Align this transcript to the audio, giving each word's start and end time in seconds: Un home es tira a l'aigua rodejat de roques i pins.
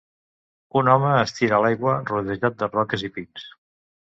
Un 0.81 0.87
home 0.93 1.11
es 1.17 1.35
tira 1.41 1.57
a 1.57 1.61
l'aigua 1.65 1.95
rodejat 2.13 2.59
de 2.63 2.71
roques 2.73 3.07
i 3.11 3.15
pins. 3.19 3.49